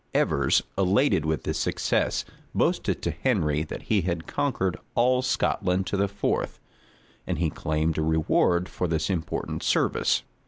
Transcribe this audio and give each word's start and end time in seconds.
Evers, 0.15 0.63
elated 0.79 1.25
with 1.25 1.43
this 1.43 1.59
success, 1.59 2.25
boasted 2.55 3.03
to 3.03 3.11
Henry, 3.11 3.61
that 3.61 3.83
he 3.83 4.01
had 4.01 4.25
conquered 4.25 4.75
all 4.95 5.21
Scotland 5.21 5.85
to 5.85 5.95
the 5.95 6.07
Forth; 6.07 6.59
and 7.27 7.37
he 7.37 7.51
claimed 7.51 7.99
a 7.99 8.01
reward 8.01 8.67
for 8.67 8.87
this 8.87 9.11
important 9.11 9.61
service. 9.61 10.23